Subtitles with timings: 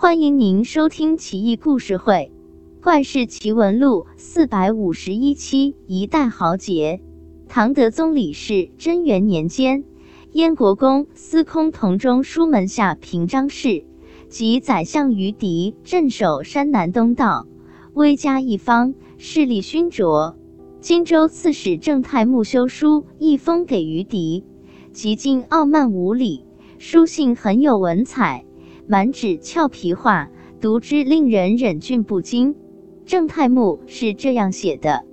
[0.00, 2.30] 欢迎您收听《奇异故事会·
[2.84, 5.74] 怪事奇闻录》四百五十一期。
[5.88, 7.00] 一代豪杰，
[7.48, 9.82] 唐德宗李氏贞元年间，
[10.30, 13.84] 燕国公司空同中书门下平章事
[14.28, 17.48] 及宰相于狄镇守山南东道，
[17.92, 20.36] 威加一方，势力熏灼。
[20.80, 24.44] 荆州刺史郑泰木修书一封给于狄，
[24.92, 26.44] 极尽傲慢无礼，
[26.78, 28.44] 书信很有文采。
[28.90, 30.30] 满纸俏皮话，
[30.62, 32.56] 读之令人忍俊不禁。
[33.04, 35.04] 郑太木是这样写的：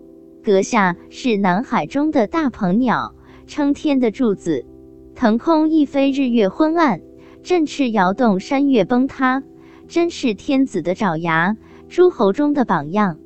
[0.41, 3.14] 阁下是南海中的大鹏鸟，
[3.48, 4.66] 撑天的柱子，
[5.14, 7.02] 腾空一飞，日月昏暗，
[7.44, 9.44] 振翅摇动，山岳崩塌，
[9.89, 11.58] 真是天子的爪牙，
[11.89, 13.17] 诸侯中的榜样。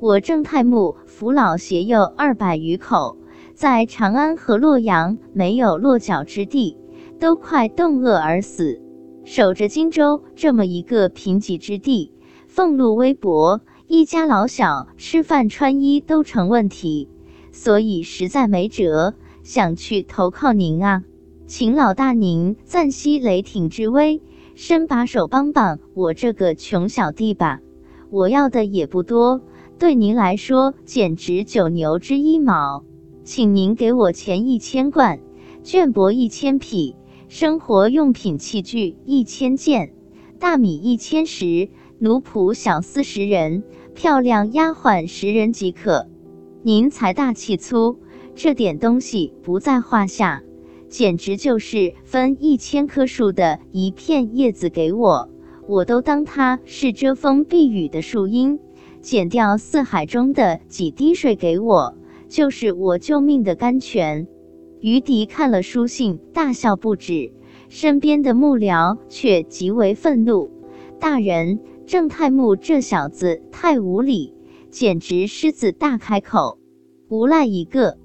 [0.00, 3.18] 我郑太木扶老携幼二百余口，
[3.54, 6.76] 在长安和洛阳没有落脚之地，
[7.20, 8.81] 都快冻饿而死。
[9.24, 12.12] 守着荆州这么一个贫瘠之地，
[12.48, 17.08] 俸禄微薄，一家老小吃饭穿衣都成问题，
[17.52, 21.04] 所以实在没辙，想去投靠您啊，
[21.46, 24.20] 请老大您暂息雷霆之威，
[24.54, 27.60] 伸把手帮帮我这个穷小弟吧。
[28.10, 29.40] 我要的也不多，
[29.78, 32.84] 对您来说简直九牛之一毛，
[33.24, 35.20] 请您给我钱一千贯，
[35.62, 36.96] 绢帛一千匹。
[37.34, 39.94] 生活用品器具一千件，
[40.38, 46.06] 大米一千石，奴仆小四十人，漂亮丫鬟十人即可。
[46.62, 47.98] 您财大气粗，
[48.34, 50.42] 这点东西不在话下，
[50.90, 55.30] 简直就是分一千棵树的一片叶子给我，
[55.66, 58.58] 我都当它是遮风避雨的树荫；
[59.00, 61.96] 减掉四海中的几滴水给我，
[62.28, 64.28] 就是我救命的甘泉。
[64.82, 67.32] 于迪看了书信，大笑不止，
[67.68, 70.50] 身边的幕僚却极为愤怒。
[70.98, 74.34] 大人，郑太木这小子太无礼，
[74.70, 76.58] 简直狮子大开口，
[77.08, 77.96] 无赖一个。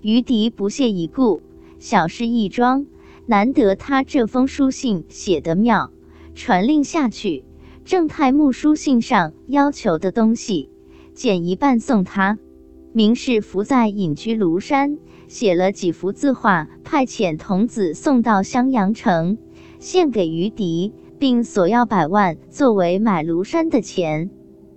[0.00, 1.40] 于迪不屑一顾，
[1.78, 2.86] 小事一桩，
[3.26, 5.92] 难得他这封书信写得妙，
[6.34, 7.44] 传令下去。
[7.84, 10.68] 郑太木书信上要求的东西，
[11.14, 12.40] 减一半送他。
[12.96, 14.98] 明是伏在隐居庐山。
[15.26, 19.36] 写了几幅字画，派遣童子送到襄阳城，
[19.80, 24.30] 献给于迪，并索要百万作为买庐山的钱。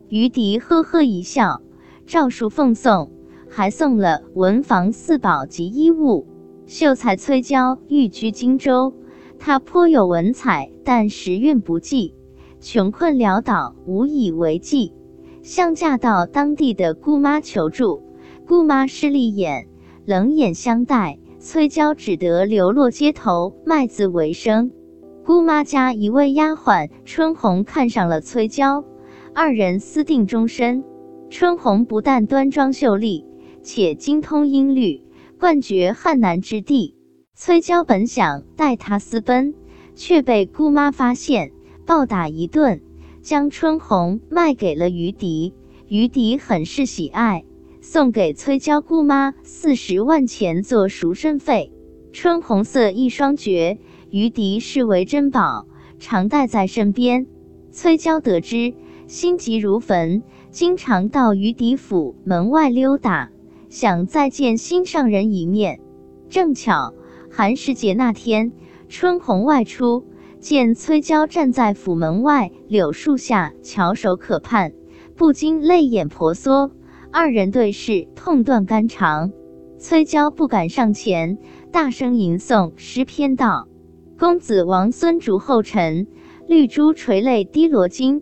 [0.09, 1.61] 于迪呵呵一笑，
[2.07, 3.11] 照数奉送，
[3.49, 6.25] 还送了文房四宝及衣物。
[6.65, 8.95] 秀才崔娇寓居荆州，
[9.37, 12.15] 他颇有文采，但时运不济，
[12.59, 14.91] 穷困潦倒，无以为继，
[15.43, 18.01] 向嫁到当地的姑妈求助，
[18.47, 19.67] 姑妈势利眼。
[20.05, 24.71] 冷眼相待，崔娇只得流落街头卖字为生。
[25.25, 28.85] 姑妈家一位丫鬟春红看上了崔娇，
[29.35, 30.85] 二人私定终身。
[31.29, 33.25] 春红不但端庄秀丽，
[33.63, 35.03] 且精通音律，
[35.37, 36.95] 冠绝汉南之地。
[37.35, 39.55] 崔娇本想带她私奔，
[39.93, 41.51] 却被姑妈发现，
[41.85, 42.81] 暴打一顿，
[43.21, 45.53] 将春红卖给了于迪。
[45.89, 47.43] 于迪很是喜爱。
[47.89, 51.71] 送给崔娇姑妈四十万钱做赎身费，
[52.11, 55.65] 春红色一双绝，于迪视为珍宝，
[55.97, 57.27] 常带在身边。
[57.71, 58.73] 崔娇得知，
[59.07, 60.21] 心急如焚，
[60.51, 63.31] 经常到于迪府门外溜达，
[63.69, 65.79] 想再见心上人一面。
[66.27, 66.93] 正巧
[67.31, 68.51] 寒食节那天，
[68.89, 70.03] 春红外出，
[70.41, 74.73] 见崔娇站在府门外柳树下翘首可盼，
[75.15, 76.71] 不禁泪眼婆娑。
[77.11, 79.31] 二人对视，痛断肝肠。
[79.79, 81.37] 崔娇不敢上前，
[81.71, 83.67] 大声吟诵诗篇道
[84.19, 86.07] ：“公子王孙逐后尘，
[86.47, 88.21] 绿珠垂泪滴罗巾。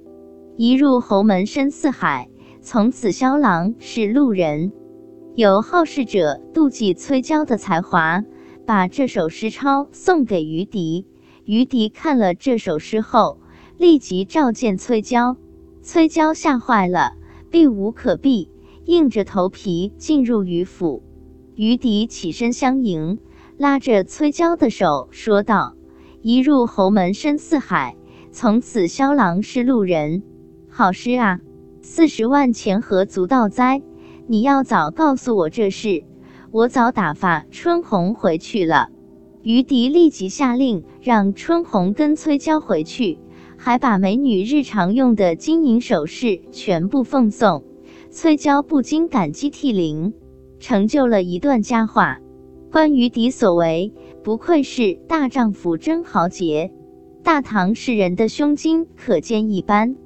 [0.57, 2.29] 一入侯门深似海，
[2.61, 4.71] 从此萧郎是路人。”
[5.35, 8.23] 有好事者妒忌崔娇的才华，
[8.65, 11.05] 把这首诗抄送给于迪。
[11.43, 13.39] 于迪看了这首诗后，
[13.77, 15.35] 立即召见崔娇。
[15.81, 17.13] 崔娇吓坏了，
[17.49, 18.49] 避无可避。
[18.85, 21.01] 硬着头皮进入于府，
[21.55, 23.17] 于迪起身相迎，
[23.57, 25.75] 拉着崔娇的手说道
[26.21, 27.95] ：“一入侯门深似海，
[28.31, 30.21] 从此萧郎是路人。
[30.69, 31.39] 好诗啊！
[31.81, 33.81] 四十万钱何足道哉？
[34.27, 36.03] 你要早告诉我这事，
[36.51, 38.89] 我早打发春红回去了。”
[39.41, 43.17] 于迪立即下令，让春红跟崔娇回去，
[43.57, 47.63] 还把美女日常用的金银首饰全部奉送。
[48.17, 50.13] 崔娇不禁感激涕零，
[50.57, 52.17] 成就了一段佳话。
[52.71, 56.71] 关于敌所为，不愧是大丈夫真豪杰。
[57.23, 59.97] 大唐世人的胸襟可见一斑。